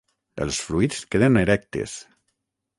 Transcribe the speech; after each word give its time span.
Els 0.45 0.61
fruits 0.69 1.03
queden 1.17 1.39
erectes. 1.45 1.97